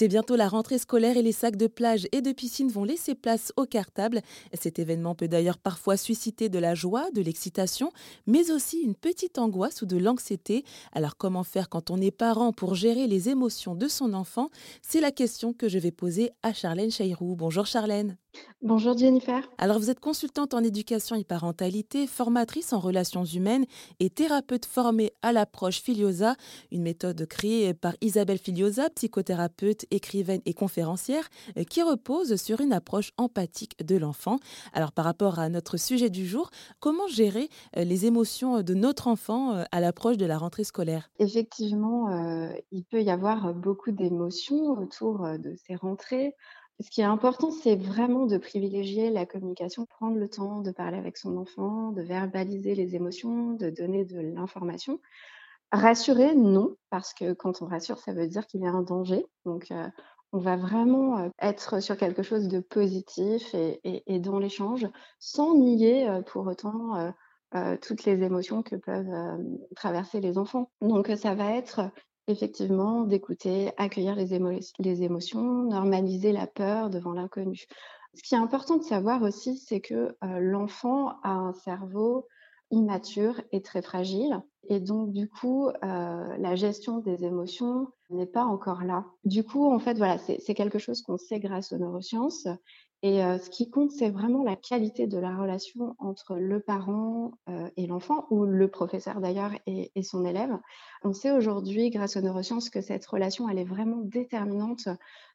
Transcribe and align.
C'est 0.00 0.08
bientôt 0.08 0.34
la 0.34 0.48
rentrée 0.48 0.78
scolaire 0.78 1.18
et 1.18 1.22
les 1.22 1.30
sacs 1.30 1.56
de 1.56 1.66
plage 1.66 2.08
et 2.12 2.22
de 2.22 2.32
piscine 2.32 2.70
vont 2.70 2.84
laisser 2.84 3.14
place 3.14 3.52
aux 3.58 3.66
cartables. 3.66 4.22
Cet 4.58 4.78
événement 4.78 5.14
peut 5.14 5.28
d'ailleurs 5.28 5.58
parfois 5.58 5.98
susciter 5.98 6.48
de 6.48 6.58
la 6.58 6.74
joie, 6.74 7.10
de 7.10 7.20
l'excitation, 7.20 7.92
mais 8.26 8.50
aussi 8.50 8.78
une 8.78 8.94
petite 8.94 9.36
angoisse 9.36 9.82
ou 9.82 9.84
de 9.84 9.98
l'anxiété. 9.98 10.64
Alors 10.92 11.18
comment 11.18 11.44
faire 11.44 11.68
quand 11.68 11.90
on 11.90 12.00
est 12.00 12.12
parent 12.12 12.54
pour 12.54 12.74
gérer 12.74 13.08
les 13.08 13.28
émotions 13.28 13.74
de 13.74 13.88
son 13.88 14.14
enfant? 14.14 14.48
C'est 14.80 15.02
la 15.02 15.10
question 15.10 15.52
que 15.52 15.68
je 15.68 15.78
vais 15.78 15.90
poser 15.90 16.30
à 16.42 16.54
Charlène 16.54 16.90
Chairou. 16.90 17.36
Bonjour 17.36 17.66
Charlène. 17.66 18.16
Bonjour 18.62 18.96
Jennifer. 18.96 19.48
Alors 19.56 19.78
vous 19.78 19.88
êtes 19.88 20.00
consultante 20.00 20.52
en 20.52 20.62
éducation 20.62 21.16
et 21.16 21.24
parentalité, 21.24 22.06
formatrice 22.06 22.74
en 22.74 22.78
relations 22.78 23.24
humaines 23.24 23.64
et 24.00 24.10
thérapeute 24.10 24.66
formée 24.66 25.12
à 25.22 25.32
l'approche 25.32 25.80
Filiosa, 25.80 26.36
une 26.70 26.82
méthode 26.82 27.24
créée 27.24 27.72
par 27.72 27.94
Isabelle 28.02 28.36
Filiosa, 28.36 28.90
psychothérapeute, 28.90 29.86
écrivaine 29.90 30.42
et 30.44 30.52
conférencière, 30.52 31.26
euh, 31.56 31.64
qui 31.64 31.82
repose 31.82 32.36
sur 32.36 32.60
une 32.60 32.74
approche 32.74 33.12
empathique 33.16 33.82
de 33.82 33.96
l'enfant. 33.96 34.38
Alors 34.74 34.92
par 34.92 35.06
rapport 35.06 35.38
à 35.38 35.48
notre 35.48 35.78
sujet 35.78 36.10
du 36.10 36.26
jour, 36.26 36.50
comment 36.80 37.08
gérer 37.08 37.48
euh, 37.78 37.84
les 37.84 38.04
émotions 38.04 38.62
de 38.62 38.74
notre 38.74 39.08
enfant 39.08 39.54
euh, 39.54 39.64
à 39.72 39.80
l'approche 39.80 40.18
de 40.18 40.26
la 40.26 40.36
rentrée 40.36 40.64
scolaire? 40.64 41.10
Effectivement, 41.18 42.08
il 42.72 42.84
peut 42.84 43.02
y 43.02 43.10
avoir 43.10 43.54
beaucoup 43.54 43.90
d'émotions 43.90 44.72
autour 44.72 45.26
de 45.38 45.54
ces 45.66 45.76
rentrées. 45.76 46.34
Ce 46.80 46.88
qui 46.88 47.02
est 47.02 47.04
important, 47.04 47.50
c'est 47.50 47.76
vraiment 47.76 48.24
de 48.24 48.38
privilégier 48.38 49.10
la 49.10 49.26
communication, 49.26 49.84
prendre 49.84 50.16
le 50.16 50.28
temps 50.28 50.60
de 50.60 50.70
parler 50.70 50.96
avec 50.96 51.18
son 51.18 51.36
enfant, 51.36 51.92
de 51.92 52.00
verbaliser 52.00 52.74
les 52.74 52.94
émotions, 52.94 53.52
de 53.52 53.68
donner 53.68 54.06
de 54.06 54.18
l'information. 54.18 54.98
Rassurer, 55.72 56.34
non, 56.34 56.76
parce 56.88 57.12
que 57.12 57.34
quand 57.34 57.60
on 57.60 57.66
rassure, 57.66 57.98
ça 57.98 58.14
veut 58.14 58.26
dire 58.26 58.46
qu'il 58.46 58.62
y 58.62 58.66
a 58.66 58.70
un 58.70 58.82
danger. 58.82 59.26
Donc, 59.44 59.70
euh, 59.70 59.88
on 60.32 60.38
va 60.38 60.56
vraiment 60.56 61.18
euh, 61.18 61.28
être 61.40 61.82
sur 61.82 61.98
quelque 61.98 62.22
chose 62.22 62.48
de 62.48 62.60
positif 62.60 63.54
et, 63.54 64.18
dans 64.18 64.38
l'échange, 64.38 64.86
sans 65.18 65.54
nier 65.56 66.08
euh, 66.08 66.22
pour 66.22 66.46
autant 66.46 67.12
toutes 67.82 68.04
les 68.04 68.22
émotions 68.22 68.62
que 68.62 68.76
peuvent 68.76 69.38
traverser 69.74 70.20
les 70.20 70.38
enfants. 70.38 70.70
Donc, 70.80 71.10
ça 71.16 71.34
va 71.34 71.52
être 71.52 71.90
Effectivement, 72.30 73.02
d'écouter, 73.04 73.72
accueillir 73.76 74.14
les 74.14 74.32
émotions, 75.02 75.62
normaliser 75.64 76.32
la 76.32 76.46
peur 76.46 76.88
devant 76.90 77.12
l'inconnu. 77.12 77.64
Ce 78.14 78.22
qui 78.22 78.34
est 78.34 78.38
important 78.38 78.76
de 78.76 78.82
savoir 78.82 79.22
aussi, 79.22 79.56
c'est 79.56 79.80
que, 79.80 80.16
heu, 80.24 80.38
l'enfant 80.38 81.18
a 81.22 81.30
un 81.32 81.52
cerveau 81.52 82.26
immature 82.70 83.40
et 83.52 83.62
très 83.62 83.82
fragile 83.82 84.40
et 84.68 84.78
donc 84.80 85.12
du 85.12 85.28
coup, 85.28 85.68
heu, 85.70 85.72
la 85.82 86.54
gestion 86.56 86.98
des 86.98 87.24
émotions 87.24 87.88
n'est 88.10 88.26
pas 88.26 88.44
encore 88.44 88.84
là. 88.84 89.06
Du 89.24 89.42
coup, 89.44 89.66
en 89.72 89.78
fait, 89.80 89.94
voilà, 89.98 90.18
c'est 90.18 90.54
quelque 90.54 90.78
chose 90.78 91.02
qu'on 91.02 91.16
sait 91.18 91.40
grâce 91.40 91.72
aux 91.72 91.78
neurosciences 91.78 92.46
et 93.02 93.22
heu, 93.22 93.38
ce 93.38 93.50
qui 93.50 93.70
compte, 93.70 93.90
c'est 93.92 94.10
vraiment 94.10 94.42
la 94.44 94.56
qualité 94.56 95.06
de 95.06 95.18
la 95.18 95.36
relation 95.36 95.94
entre 95.98 96.36
le 96.36 96.60
parent, 96.60 97.32
heu, 97.48 97.70
et 97.76 97.86
l'enfant 97.86 98.26
ou 98.30 98.44
le 98.44 98.68
professeur 98.68 99.20
d'ailleurs 99.20 99.52
et 99.66 100.02
son 100.02 100.24
élève. 100.24 100.58
On 101.02 101.12
sait 101.12 101.30
aujourd'hui, 101.30 101.90
grâce 101.90 102.16
aux 102.16 102.20
neurosciences, 102.20 102.70
que 102.70 102.80
cette 102.82 103.06
relation, 103.06 103.48
elle 103.48 103.58
est 103.58 103.64
vraiment 103.64 103.98
déterminante 104.02 104.88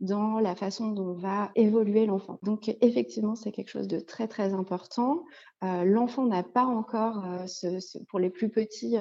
dans 0.00 0.40
la 0.40 0.54
façon 0.56 0.92
dont 0.92 1.12
va 1.14 1.50
évoluer 1.54 2.06
l'enfant. 2.06 2.38
Donc 2.42 2.74
effectivement, 2.80 3.34
c'est 3.34 3.52
quelque 3.52 3.68
chose 3.68 3.88
de 3.88 4.00
très, 4.00 4.28
très 4.28 4.54
important. 4.54 5.24
Heu, 5.62 5.84
l'enfant 5.84 6.24
n'a 6.26 6.42
pas 6.42 6.64
encore, 6.64 7.22
pour 8.08 8.18
les 8.18 8.30
plus 8.30 8.50
petits, 8.50 8.96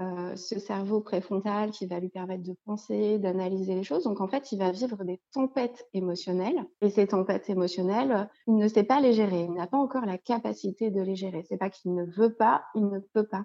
euh, 0.00 0.34
ce 0.36 0.58
cerveau 0.58 1.00
préfrontal 1.00 1.70
qui 1.72 1.86
va 1.86 2.00
lui 2.00 2.08
permettre 2.08 2.42
de 2.42 2.54
penser, 2.64 3.18
d'analyser 3.18 3.74
les 3.74 3.82
choses. 3.82 4.04
Donc 4.04 4.20
en 4.20 4.28
fait, 4.28 4.50
il 4.52 4.58
va 4.58 4.70
vivre 4.72 5.04
des 5.04 5.20
tempêtes 5.32 5.86
émotionnelles. 5.92 6.64
Et 6.80 6.90
ces 6.90 7.08
tempêtes 7.08 7.50
émotionnelles, 7.50 8.30
il 8.46 8.56
ne 8.56 8.68
sait 8.68 8.84
pas 8.84 9.00
les 9.00 9.12
gérer. 9.12 9.42
Il 9.44 9.52
n'a 9.54 9.66
pas 9.66 9.76
encore 9.78 10.06
la 10.06 10.18
capacité 10.18 10.90
de 10.90 11.02
les 11.02 11.16
gérer. 11.16 11.44
C'est 11.48 11.58
pas 11.58 11.70
qu'il 11.70 11.94
ne 11.94 12.04
veut 12.04 12.34
pas, 12.34 12.64
il 12.74 12.88
ne 12.88 12.98
peut 13.00 13.26
pas. 13.26 13.44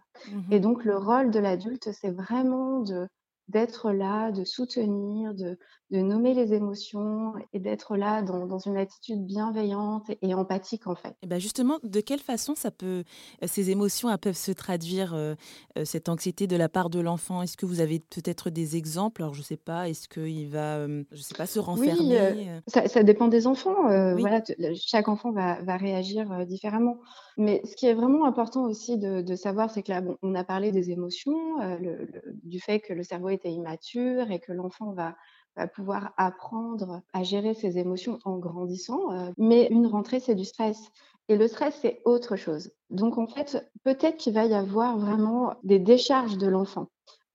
Et 0.49 0.59
Mhm. 0.59 0.59
donc 0.59 0.85
le 0.85 0.97
rôle 0.97 1.31
de 1.31 1.39
l'adulte, 1.39 1.91
c'est 1.91 2.11
vraiment 2.11 2.79
de 2.81 3.07
d'être 3.47 3.91
là, 3.91 4.31
de 4.31 4.43
soutenir, 4.43 5.35
de, 5.35 5.59
de 5.91 5.99
nommer 6.01 6.33
les 6.33 6.53
émotions 6.53 7.33
et 7.53 7.59
d'être 7.59 7.95
là 7.95 8.21
dans, 8.21 8.45
dans 8.45 8.59
une 8.59 8.77
attitude 8.77 9.25
bienveillante 9.25 10.09
et, 10.21 10.33
empathique 10.33 10.87
en 10.87 10.95
fait. 10.95 11.15
Et 11.23 11.27
ben 11.27 11.39
justement, 11.39 11.79
de 11.83 12.01
quelle 12.01 12.19
façon 12.19 12.55
ça 12.55 12.71
peut, 12.71 13.03
euh, 13.43 13.47
ces 13.47 13.69
émotions 13.71 14.09
elles 14.11 14.17
peuvent 14.17 14.35
se 14.35 14.51
traduire, 14.51 15.13
euh, 15.13 15.35
euh, 15.77 15.85
cette 15.85 16.09
anxiété 16.09 16.47
de 16.47 16.55
la 16.55 16.69
part 16.69 16.89
de 16.89 16.99
l'enfant? 16.99 17.41
Est-ce 17.41 17.57
que 17.57 17.65
vous 17.65 17.79
avez 17.79 17.99
peut-être 17.99 18.49
des 18.49 18.75
exemples? 18.75 19.21
Alors 19.23 19.33
je 19.33 19.41
sais 19.41 19.57
pas, 19.57 19.89
est-ce 19.89 20.07
qu'il 20.07 20.49
va, 20.49 20.77
euh, 20.77 21.03
je 21.11 21.21
sais 21.21 21.35
pas, 21.35 21.47
se 21.47 21.59
Oui, 21.73 21.91
renfermer 21.99 22.49
euh? 22.49 22.59
ça 22.67 22.87
ça 22.87 23.03
dépend 23.03 23.27
des 23.27 23.47
enfants, 23.47 23.75
Oui, 24.09 24.21
voilà, 24.21 24.41
chaque 24.75 25.09
enfant 25.09 25.31
va 25.33 25.61
va 25.63 25.75
réagir, 25.75 26.45
différemment. 26.45 26.99
Mais 27.37 27.61
ce 27.65 27.75
qui 27.75 27.85
est 27.85 27.93
vraiment 27.93 28.25
important 28.25 28.63
aussi 28.63 28.97
de 28.97 29.21
de 29.21 29.35
savoir, 29.35 29.69
c'est 29.69 29.83
que 29.83 29.91
là, 29.91 29.99
bon, 30.01 30.15
on 30.21 30.35
a 30.35 30.45
parlé 30.45 30.71
des 30.71 30.91
émotions, 30.91 31.35
heu, 31.61 31.77
le 31.79 32.05
le 32.05 32.21
du 32.43 32.61
fait 32.61 32.79
que 32.79 32.93
le 32.93 33.03
cerveau 33.03 33.27
était 33.29 33.51
immature 33.51 34.31
et 34.31 34.39
que 34.39 34.53
l'enfant 34.53 34.93
va 34.93 35.15
va 35.55 35.67
pouvoir 35.67 36.13
apprendre 36.17 37.01
à 37.13 37.23
gérer 37.23 37.53
ses 37.53 37.77
émotions 37.77 38.19
en 38.25 38.37
grandissant, 38.37 39.11
heu, 39.13 39.33
mais 39.37 39.67
une 39.71 39.87
rentrée, 39.87 40.19
c'est 40.19 40.35
du 40.35 40.45
stress 40.45 40.89
et 41.27 41.37
le 41.37 41.47
stress, 41.47 41.77
c'est 41.81 42.01
autre 42.05 42.35
chose. 42.35 42.71
Donc 42.89 43.17
en 43.17 43.27
fait, 43.27 43.67
peut-être 43.83 44.17
qu'il 44.17 44.33
va 44.33 44.45
y 44.45 44.53
avoir 44.53 44.97
vraiment 44.97 45.55
des 45.63 45.79
décharges 45.79 46.37
de 46.37 46.47
l'enfant, 46.47 46.87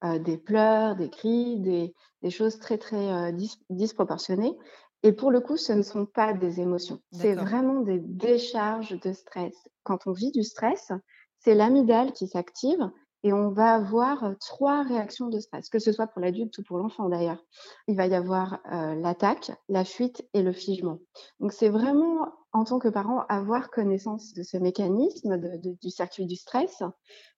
heu, 0.04 0.18
des 0.18 0.38
pleurs, 0.38 0.96
des 0.96 1.10
cris, 1.10 1.58
des 1.60 1.94
des 2.22 2.30
choses 2.30 2.58
très, 2.58 2.76
très, 2.76 3.32
dis 3.32 3.56
disproportionnées 3.70 4.54
et 5.02 5.12
pour 5.12 5.30
le 5.30 5.40
coup, 5.40 5.56
ce 5.56 5.72
ne 5.72 5.82
sont 5.82 6.04
pas 6.04 6.34
des 6.34 6.60
émotions. 6.60 7.00
C'est 7.10 7.34
vraiment 7.34 7.80
des 7.80 7.98
décharges 7.98 9.00
de 9.00 9.12
stress. 9.12 9.54
Quand 9.82 10.06
on 10.06 10.12
vit 10.12 10.30
du 10.32 10.42
stress, 10.42 10.92
c'est 11.38 11.54
l'amygdale 11.54 12.12
qui 12.12 12.26
s'active 12.28 12.90
et 13.22 13.32
on 13.32 13.50
va 13.50 13.74
avoir, 13.74 14.24
3 14.40 14.82
réactions 14.82 15.28
de 15.28 15.38
stress, 15.38 15.68
que 15.68 15.78
ce 15.78 15.92
soit 15.92 16.06
pour 16.06 16.20
l'adulte 16.20 16.56
ou 16.58 16.62
pour 16.62 16.78
l'enfant 16.78 17.08
d'ailleurs. 17.08 17.44
Il 17.88 17.96
va 17.96 18.06
y 18.06 18.14
avoir, 18.14 18.60
l'attaque, 18.70 19.52
la 19.68 19.84
fuite 19.84 20.26
et 20.34 20.42
le 20.42 20.52
figement. 20.52 20.98
Donc 21.38 21.52
c'est 21.52 21.68
vraiment, 21.68 22.28
en 22.52 22.64
tant 22.64 22.78
que 22.78 22.88
parent, 22.88 23.24
avoir 23.28 23.70
connaissance 23.70 24.32
de 24.34 24.42
ce 24.42 24.56
mécanisme 24.56 25.38
du 25.38 25.90
circuit 25.90 26.26
du 26.26 26.36
stress 26.36 26.82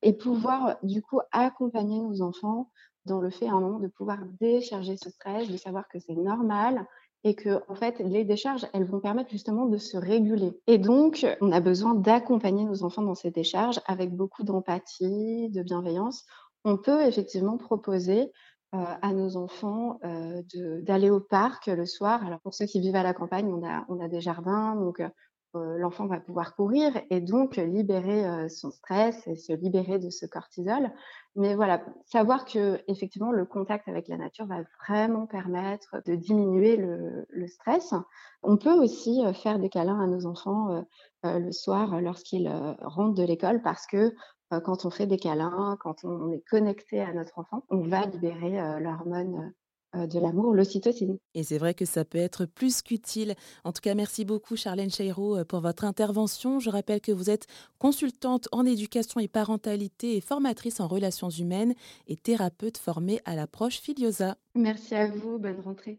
et 0.02 0.12
pouvoir, 0.12 0.76
du 0.82 1.02
coup, 1.02 1.20
accompagner 1.32 2.00
nos 2.00 2.22
enfants 2.22 2.70
dans 3.04 3.20
le 3.20 3.30
fait 3.30 3.48
à 3.48 3.52
un 3.52 3.60
moment 3.60 3.80
de 3.80 3.88
pouvoir 3.88 4.18
décharger 4.40 4.96
ce 4.96 5.10
stress, 5.10 5.48
de 5.48 5.56
savoir 5.56 5.88
que 5.88 5.98
c'est 5.98 6.14
normal 6.14 6.86
et 7.24 7.34
que 7.34 7.60
en 7.68 7.74
fait, 7.74 7.98
les 8.00 8.24
décharges, 8.24 8.66
elles 8.74 8.84
vont 8.84 9.00
permettre 9.00 9.30
justement 9.30 9.66
de 9.66 9.76
se 9.78 9.96
réguler 9.96 10.60
et 10.66 10.78
donc 10.78 11.26
on 11.40 11.52
a 11.52 11.60
besoin 11.60 11.94
d'accompagner 11.94 12.64
nos 12.64 12.82
enfants 12.84 13.02
dans 13.02 13.14
ces 13.14 13.30
décharges 13.30 13.80
avec 13.86 14.14
beaucoup 14.14 14.42
d'empathie, 14.44 15.48
de 15.50 15.62
bienveillance. 15.62 16.24
On 16.64 16.76
peut 16.78 17.02
effectivement 17.02 17.58
proposer, 17.58 18.32
heu, 18.74 18.78
à 19.02 19.12
nos 19.12 19.36
enfants, 19.36 19.98
de 20.02 20.80
d'aller 20.82 21.10
au 21.10 21.20
parc 21.20 21.66
le 21.68 21.86
soir. 21.86 22.24
Alors 22.26 22.40
pour 22.40 22.54
ceux 22.54 22.66
qui 22.66 22.80
vivent 22.80 22.96
à 22.96 23.02
la 23.02 23.14
campagne, 23.14 23.52
on 23.52 23.66
a 23.66 23.84
on 23.88 24.00
a 24.00 24.08
des 24.08 24.20
jardins 24.20 24.74
donc 24.76 25.00
heu, 25.00 25.08
l'enfant 25.54 26.06
va 26.06 26.20
pouvoir 26.20 26.54
courir 26.56 26.92
et 27.10 27.20
donc 27.20 27.56
libérer, 27.56 28.24
heu, 28.26 28.48
son 28.48 28.70
stress 28.70 29.26
et 29.26 29.36
se 29.36 29.52
libérer 29.52 29.98
de 29.98 30.10
ce 30.10 30.26
cortisol. 30.26 30.90
Mais 31.36 31.54
voilà, 31.54 31.84
savoir 32.06 32.44
que 32.44 32.80
effectivement 32.88 33.32
le 33.32 33.44
contact 33.46 33.88
avec 33.88 34.08
la 34.08 34.16
nature 34.18 34.46
va 34.46 34.62
vraiment 34.86 35.26
permettre 35.26 36.02
de 36.06 36.14
diminuer 36.14 36.76
le 36.76 37.26
le 37.30 37.46
stress. 37.46 37.94
On 38.42 38.56
peut 38.56 38.72
aussi, 38.72 39.22
heu, 39.24 39.32
faire 39.32 39.58
des 39.58 39.68
câlins 39.68 40.00
à 40.00 40.06
nos 40.06 40.26
enfants, 40.26 40.84
le 41.24 41.52
soir, 41.52 42.00
lorsqu'ils, 42.00 42.48
rentrent 42.82 43.14
de 43.14 43.22
l'école 43.24 43.62
parce 43.62 43.86
que, 43.86 44.12
quand 44.64 44.84
on 44.84 44.90
fait 44.90 45.06
des 45.06 45.18
câlins, 45.18 45.76
quand 45.80 46.04
on 46.04 46.30
est 46.30 46.42
connecté 46.50 47.00
à 47.00 47.12
notre 47.14 47.38
enfant, 47.38 47.64
on 47.70 47.86
va 47.88 48.04
libérer, 48.06 48.80
l'hormone, 48.80 49.52
de 49.94 50.18
l'amour, 50.18 50.54
l'ocytocine. 50.54 51.18
Et 51.34 51.42
c'est 51.42 51.58
vrai 51.58 51.74
que 51.74 51.84
ça 51.84 52.04
peut 52.04 52.18
être 52.18 52.46
plus 52.46 52.82
qu'utile. 52.82 53.34
En 53.64 53.72
tout 53.72 53.80
cas, 53.80 53.94
merci 53.94 54.24
beaucoup 54.24 54.56
Charlène 54.56 54.90
Cheiro 54.90 55.36
euh, 55.36 55.44
pour 55.44 55.60
votre 55.60 55.84
intervention. 55.84 56.60
Je 56.60 56.70
rappelle 56.70 57.00
que 57.00 57.12
vous 57.12 57.30
êtes 57.30 57.46
consultante 57.78 58.48
en 58.52 58.64
éducation 58.64 59.20
et 59.20 59.28
parentalité 59.28 60.16
et 60.16 60.20
formatrice 60.20 60.80
en 60.80 60.88
relations 60.88 61.30
humaines 61.30 61.74
et 62.06 62.16
thérapeute 62.16 62.78
formée 62.78 63.20
à 63.24 63.36
l'approche 63.36 63.80
Filiosa. 63.80 64.36
Merci 64.54 64.94
à 64.94 65.08
vous, 65.08 65.38
bonne 65.38 65.60
rentrée. 65.60 65.98